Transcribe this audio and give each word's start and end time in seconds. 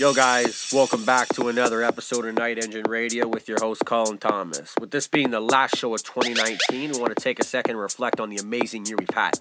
Yo, 0.00 0.14
guys, 0.14 0.70
welcome 0.72 1.04
back 1.04 1.28
to 1.28 1.48
another 1.48 1.82
episode 1.82 2.24
of 2.24 2.34
Nightenjin 2.34 2.88
Radio 2.88 3.28
with 3.28 3.46
your 3.50 3.58
host, 3.60 3.84
Colin 3.84 4.16
Thomas. 4.16 4.72
With 4.80 4.92
this 4.92 5.06
being 5.06 5.28
the 5.28 5.40
last 5.40 5.76
show 5.76 5.94
of 5.94 6.02
2019, 6.02 6.92
we 6.92 6.98
want 6.98 7.14
to 7.14 7.22
take 7.22 7.38
a 7.38 7.44
second 7.44 7.72
and 7.72 7.80
reflect 7.80 8.18
on 8.18 8.30
the 8.30 8.38
amazing 8.38 8.86
year 8.86 8.96
we've 8.98 9.10
had. 9.12 9.34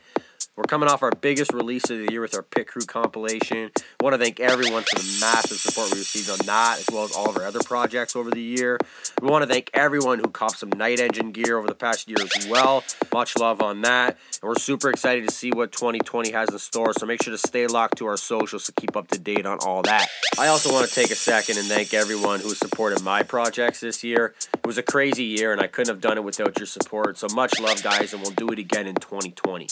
We're 0.56 0.64
coming 0.64 0.90
off 0.90 1.04
our 1.04 1.12
biggest 1.12 1.54
release 1.54 1.90
of 1.90 2.00
the 2.00 2.12
year 2.12 2.20
with 2.20 2.36
our 2.36 2.44
Pit 2.44 2.68
Crew 2.68 2.82
compilation. 2.82 3.72
I 3.78 4.04
want 4.04 4.14
to 4.14 4.18
thank 4.18 4.42
everyone 4.42 4.84
for 4.84 5.00
the 5.00 5.18
massive 5.22 5.58
support 5.58 5.94
we 5.94 6.00
received 6.00 6.30
on 6.30 6.46
that, 6.48 6.80
as 6.80 6.88
well 6.92 7.06
as 7.06 7.14
all 7.14 7.30
of 7.30 7.38
our 7.38 7.46
other 7.46 7.62
projects 7.62 8.14
over 8.14 8.30
the 8.30 8.42
year. 8.42 8.78
We 9.22 9.30
want 9.30 9.44
to 9.44 9.48
thank 9.48 9.70
everyone 9.74 10.20
who 10.20 10.28
copped 10.28 10.58
some 10.58 10.72
Nightenjin 10.72 11.32
gear 11.32 11.58
over 11.58 11.68
the 11.68 11.76
past 11.76 12.10
year 12.10 12.18
as 12.36 12.48
well. 12.48 12.84
Much 13.14 13.38
love 13.38 13.62
on 13.62 13.84
that. 13.84 14.18
And 14.42 14.50
we're 14.50 14.56
super 14.56 14.90
excited 14.90 15.30
to 15.30 15.34
see 15.34 15.52
what 15.52 15.72
2020 15.72 16.32
has 16.32 16.50
in 16.50 16.60
store, 16.60 16.92
so 16.92 17.06
make 17.06 17.24
sure 17.24 17.32
to 17.32 17.38
stay 17.38 17.66
locked 17.68 17.98
to 18.00 18.08
our 18.08 18.18
socials 18.18 18.66
to 18.66 18.74
keep 18.74 18.98
up 18.98 19.08
to 19.10 19.20
date 19.20 19.46
on 19.46 19.60
all 19.66 19.82
that. 19.84 20.10
I 20.38 20.48
also 20.48 20.74
want 20.74 20.90
to 20.90 20.94
take 20.94 21.10
a 21.10 21.16
second 21.16 21.58
and 21.58 21.68
thank 21.68 21.94
everyone 21.94 22.42
who 22.42 22.50
supported 22.50 23.02
my 23.02 23.24
projects 23.24 23.80
this 23.80 24.04
year. 24.04 24.36
It 24.54 24.68
was 24.68 24.78
a 24.78 24.84
crazy 24.84 25.24
year, 25.24 25.54
and 25.54 25.62
I 25.62 25.68
couldn't 25.68 25.94
have 25.94 26.02
done 26.02 26.18
it 26.18 26.24
without 26.26 26.58
your 26.60 26.68
support, 26.68 27.18
so 27.18 27.28
much 27.34 27.58
love, 27.62 27.82
guys, 27.82 28.14
and 28.14 28.22
we'll 28.22 28.32
do 28.32 28.50
it 28.50 28.60
again 28.60 28.88
in 28.88 28.96
2020. 28.96 29.68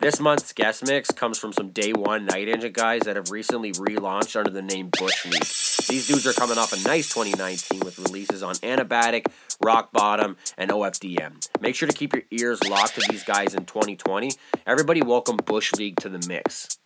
This 0.00 0.11
month's 0.20 0.52
guest 0.52 0.84
mix 0.86 1.10
comes 1.10 1.38
from 1.38 1.52
some 1.52 1.70
day 1.70 1.92
one 1.92 2.26
Nightenjin 2.26 2.72
guys 2.72 3.02
that 3.02 3.16
have 3.16 3.30
recently 3.30 3.72
relaunched 3.72 4.36
under 4.36 4.50
the 4.50 4.60
name 4.60 4.90
Bush 4.98 5.24
League. 5.24 5.44
These 5.88 6.08
dudes 6.08 6.26
are 6.26 6.32
coming 6.32 6.58
off 6.58 6.72
a 6.72 6.88
nice 6.88 7.08
2019 7.14 7.80
with 7.80 7.98
releases 7.98 8.42
on 8.42 8.56
Anabatic, 8.56 9.26
Rock 9.62 9.92
Bottom, 9.92 10.36
and 10.58 10.70
OFDM. 10.70 11.48
Make 11.60 11.76
sure 11.76 11.88
to 11.88 11.94
keep 11.94 12.14
your 12.14 12.24
ears 12.30 12.62
locked 12.68 12.96
to 12.96 13.06
these 13.08 13.22
guys 13.22 13.54
in 13.54 13.64
2020. 13.64 14.32
Everybody 14.66 15.02
welcome 15.02 15.36
Bush 15.36 15.72
League 15.74 15.96
to 16.00 16.08
the 16.08 16.24
mix. 16.26 16.78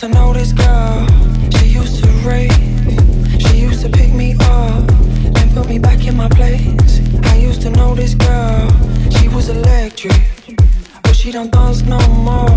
To 0.00 0.08
know 0.08 0.32
this 0.32 0.54
girl, 0.54 1.06
she 1.58 1.66
used 1.66 2.02
to 2.02 2.08
rave. 2.26 2.50
She 3.38 3.58
used 3.58 3.82
to 3.82 3.90
pick 3.90 4.14
me 4.14 4.34
up 4.40 4.88
and 5.36 5.52
put 5.52 5.68
me 5.68 5.78
back 5.78 6.06
in 6.06 6.16
my 6.16 6.26
place. 6.26 7.00
I 7.24 7.36
used 7.36 7.60
to 7.62 7.70
know 7.70 7.94
this 7.94 8.14
girl, 8.14 8.66
she 9.10 9.28
was 9.28 9.50
electric. 9.50 10.22
But 11.02 11.14
she 11.14 11.30
don't 11.30 11.52
dance 11.52 11.82
no 11.82 11.98
more, 12.24 12.48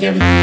give 0.00 0.16
me. 0.16 0.39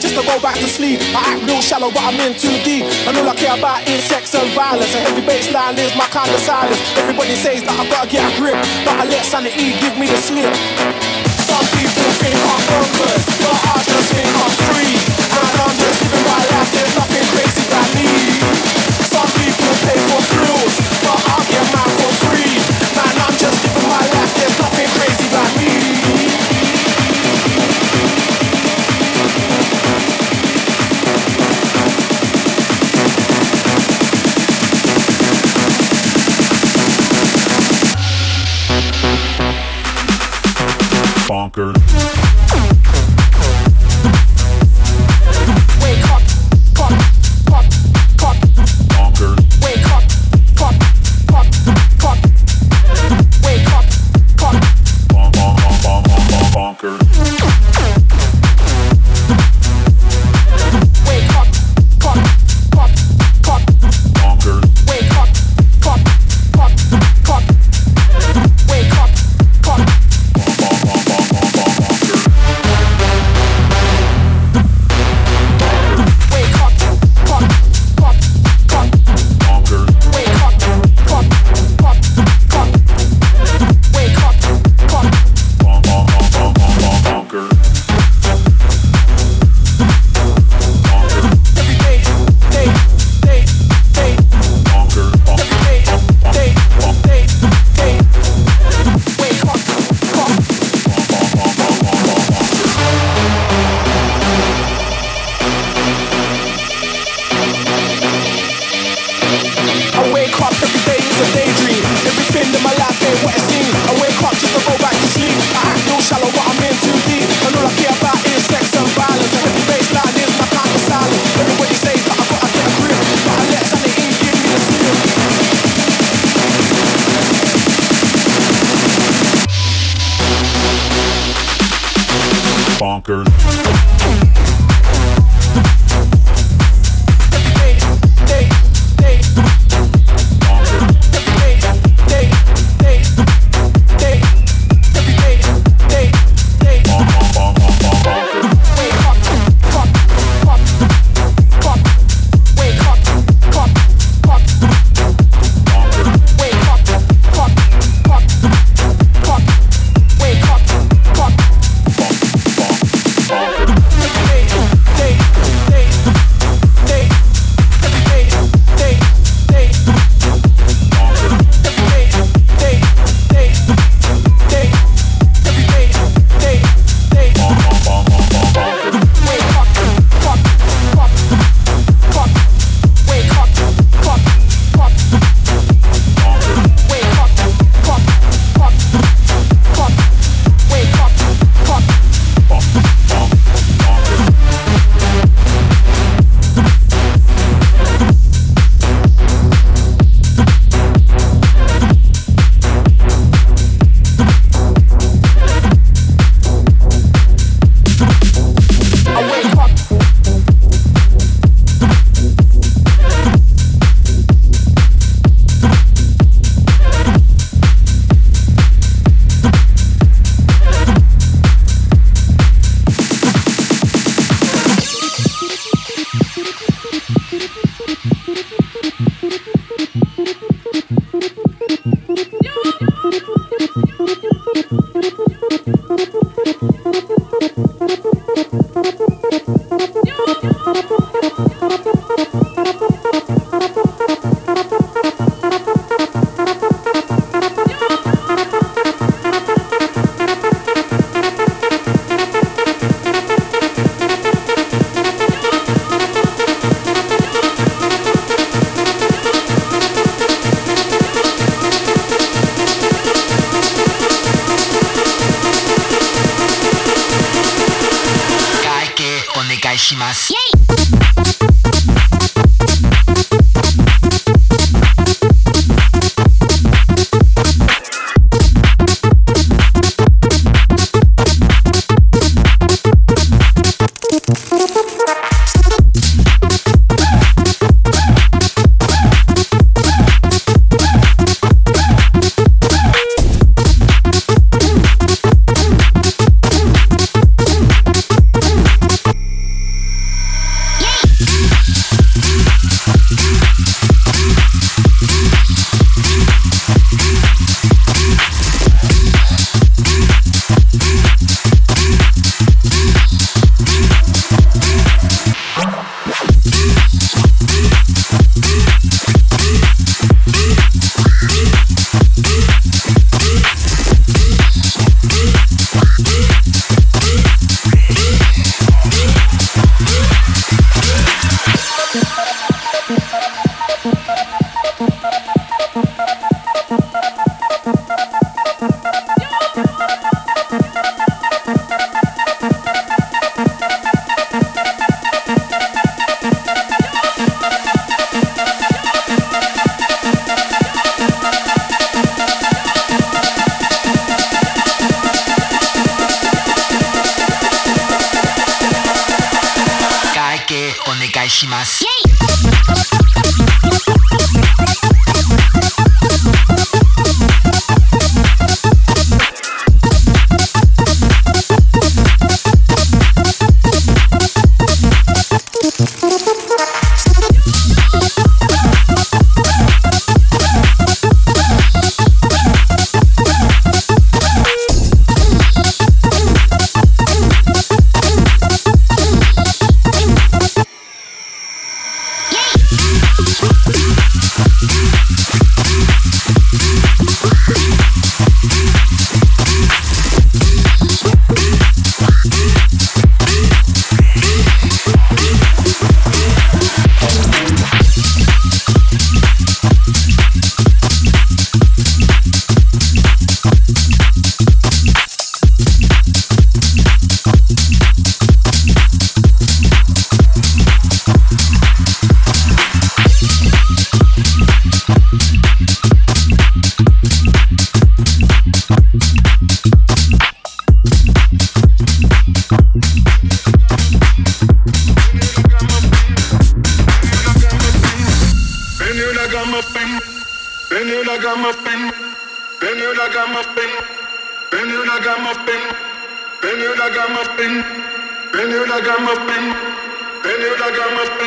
Just 0.00 0.16
to 0.16 0.24
go 0.24 0.40
back 0.40 0.56
to 0.56 0.66
sleep. 0.66 0.98
I 1.12 1.36
act 1.36 1.44
real 1.44 1.60
shallow, 1.60 1.92
but 1.92 2.00
I'm 2.00 2.16
in 2.24 2.32
too 2.32 2.56
deep. 2.64 2.88
And 3.04 3.16
all 3.18 3.28
I 3.28 3.34
care 3.36 3.52
about 3.52 3.86
is 3.86 4.02
sex 4.04 4.34
and 4.34 4.48
violence. 4.56 4.94
A 4.94 5.00
heavy 5.04 5.20
bassline 5.20 5.76
is 5.76 5.94
my 5.94 6.08
kind 6.08 6.30
of 6.32 6.40
silence. 6.40 6.80
Everybody 6.96 7.36
says 7.36 7.60
that 7.68 7.76
I 7.76 7.84
gotta 7.84 8.08
get 8.08 8.24
a 8.24 8.32
grip, 8.40 8.56
but 8.88 8.96
I 8.96 9.04
let 9.04 9.24
sanity 9.28 9.76
give 9.76 10.00
me 10.00 10.08
the 10.08 10.16
slip. 10.16 10.48
Some 11.44 11.66
people 11.76 12.08
think 12.16 12.32
I'm 12.32 12.62
bonkers, 12.64 13.24
but 13.44 13.58
I 13.60 13.76
just 13.84 14.08
think 14.16 14.32
I'm 14.40 14.54
free. 14.72 15.09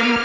Been 0.03 0.17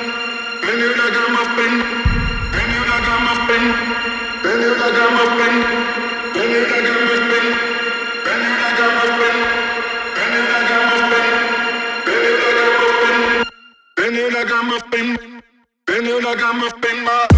here 14.14 14.30
like 14.30 14.50
I'm 14.50 14.72
a 14.72 14.80
fin, 14.90 15.18
been 15.86 16.04
here 16.04 16.20
like 16.20 16.42
I'm 16.42 16.62
a 16.62 16.70
fin, 16.80 17.04
my. 17.04 17.37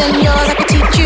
than 0.00 0.24
yours. 0.24 0.48
I 0.48 0.54
could 0.54 0.68
teach 0.68 0.98
you, 0.98 0.99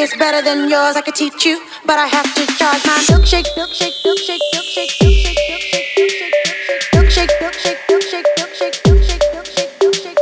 It's 0.00 0.16
better 0.16 0.40
than 0.42 0.70
yours, 0.70 0.94
I 0.94 1.00
could 1.00 1.16
teach 1.16 1.44
you, 1.44 1.60
but 1.84 1.98
I 1.98 2.06
have 2.06 2.32
to 2.36 2.46
charge 2.54 2.86
my 2.86 2.94
milkshake, 3.10 3.50
milkshake, 3.58 3.98
milkshake, 4.06 4.38
milkshake, 4.54 4.94
milkshake, 5.02 5.42
milkshake, 6.94 7.32
milkshake, 7.90 8.22
milkshake, 8.38 8.78
milkshake, 8.86 9.26
milkshake, 9.34 9.74
milkshake. 9.82 10.18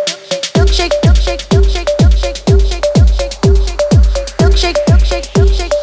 milkshake, 0.56 0.96
milkshake, 1.04 1.44
milkshake, 1.52 1.92
milkshake, 2.08 2.40
milkshake, 2.56 2.88
milkshake, 4.46 4.80
milkshake, 4.86 5.28
milkshake, 5.28 5.28
milkshake, 5.28 5.74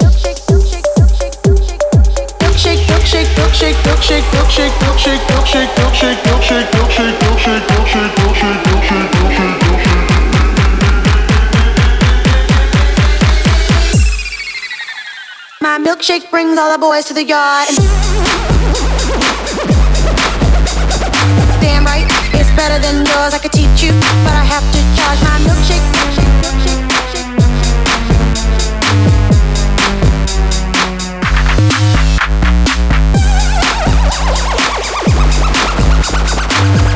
milkshake, 7.94 8.60
milkshake. 8.66 9.13
milkshake 16.04 16.30
brings 16.30 16.58
all 16.58 16.70
the 16.70 16.78
boys 16.78 17.06
to 17.06 17.14
the 17.14 17.24
yard. 17.24 17.68
Damn 21.62 21.86
right, 21.86 22.06
it's 22.34 22.50
better 22.58 22.78
than 22.78 23.06
yours. 23.06 23.34
I 23.34 23.40
could 23.42 23.54
teach 23.54 23.82
you, 23.82 23.92
but 24.26 24.36
I 24.36 24.44
have 24.44 24.66
to 24.74 24.80
charge 24.98 25.22
my 25.24 25.40
milkshake. 25.48 25.80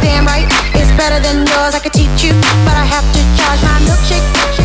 Damn 0.01 0.25
right, 0.25 0.47
it's 0.75 0.91
better 0.97 1.21
than 1.21 1.47
yours. 1.47 1.75
I 1.75 1.79
could 1.79 1.93
teach 1.93 2.25
you, 2.25 2.33
but 2.65 2.75
I 2.75 2.83
have 2.83 3.07
to 3.13 3.19
charge 3.37 3.61
my 3.63 3.79
milkshake. 3.87 4.56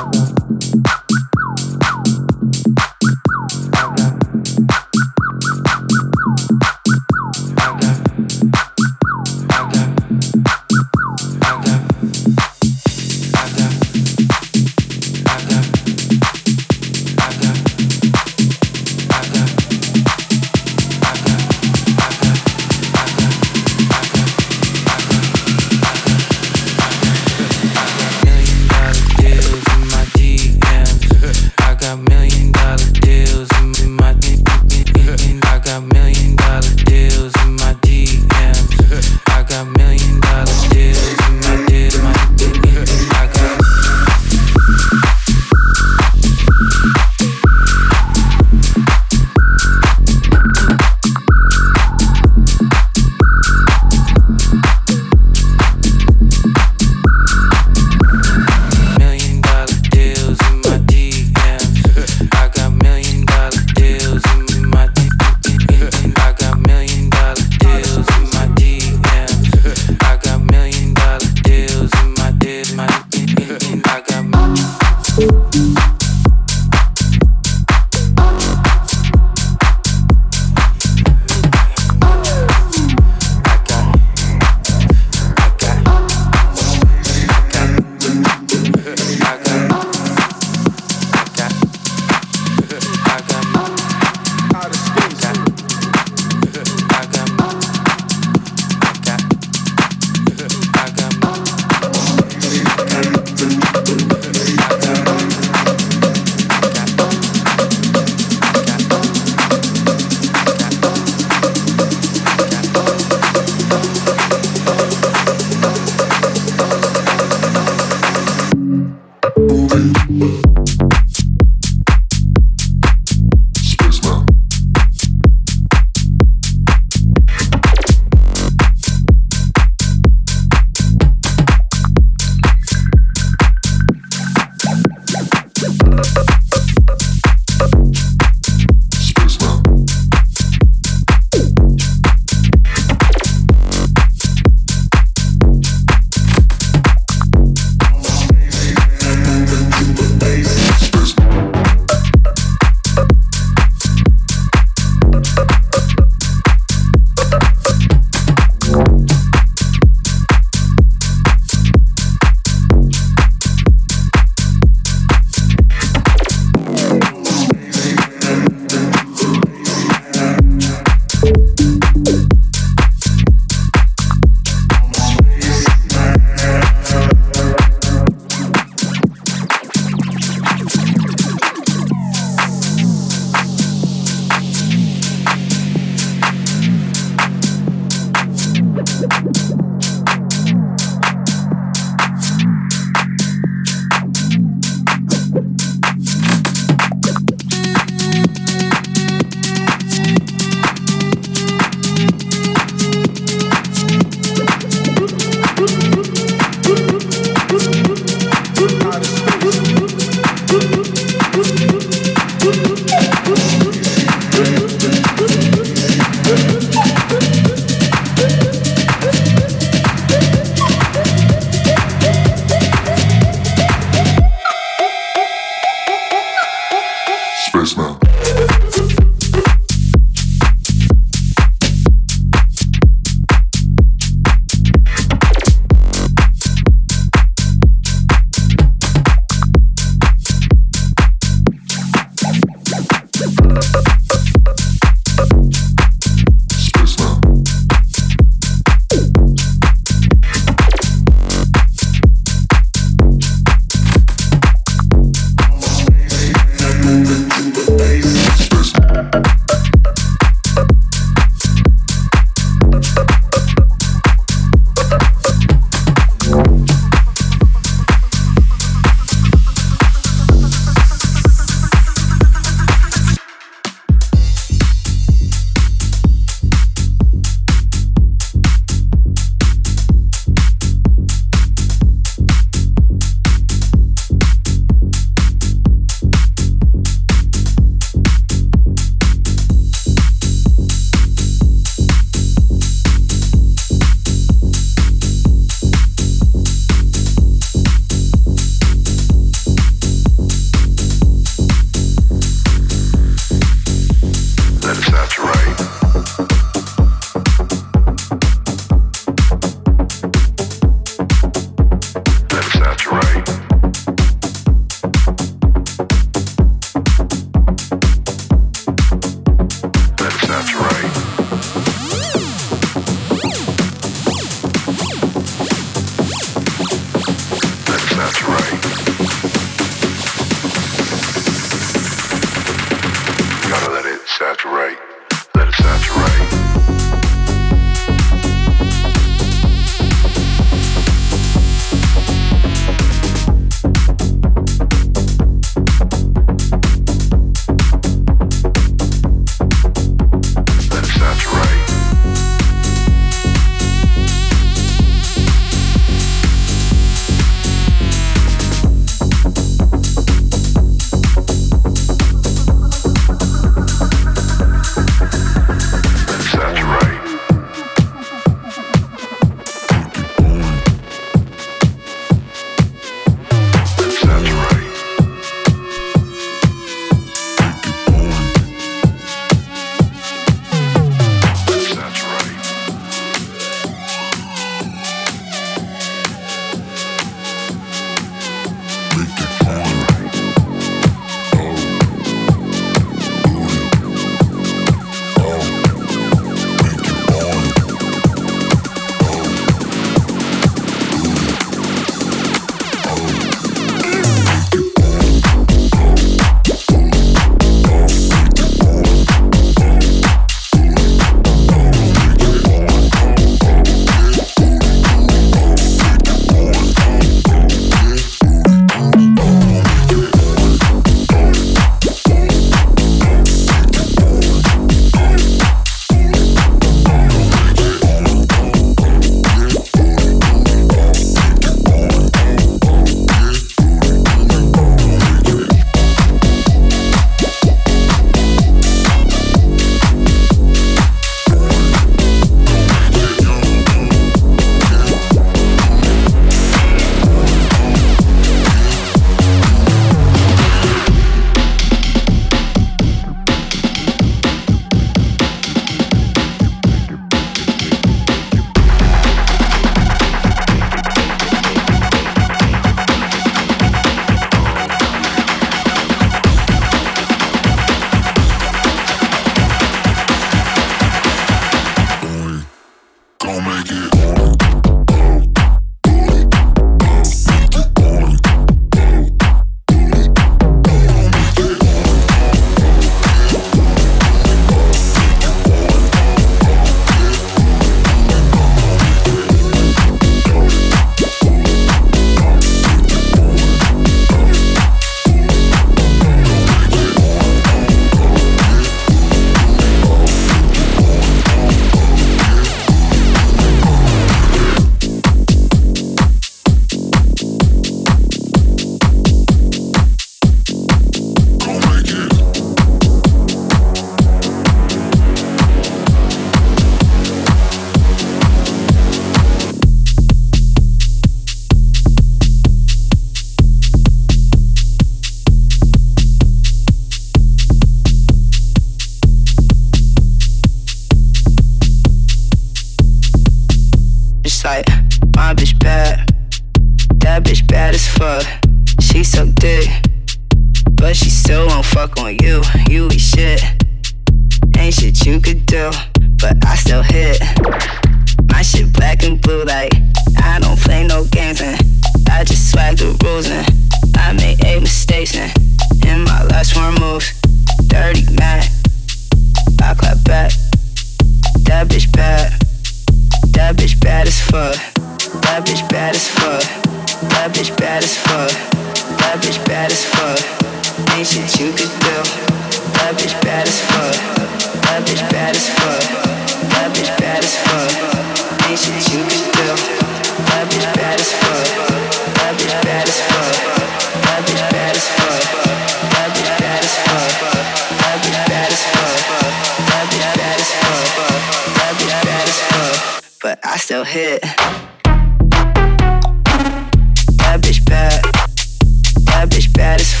That 599.71 600.00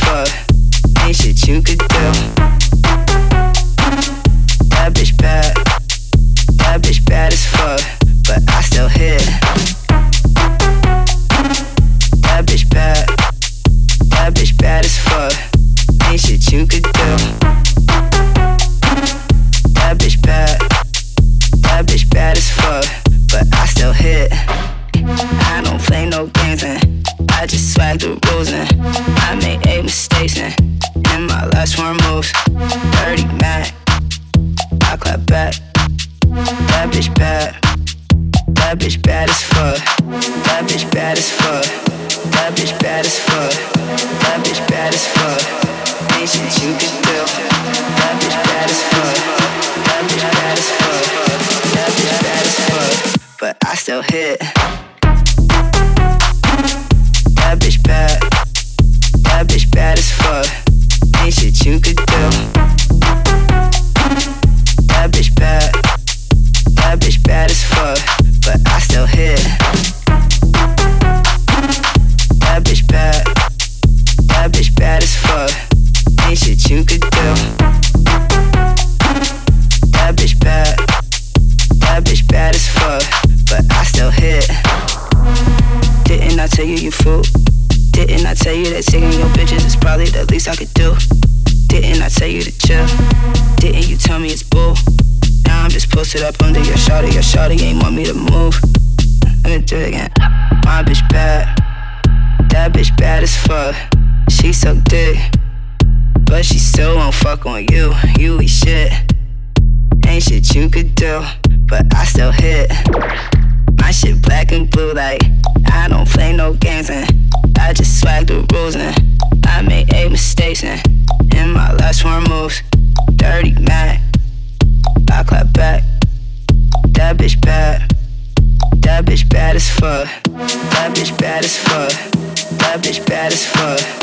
bad 133.11 133.33
as 133.33 133.45
fuck. 133.45 134.00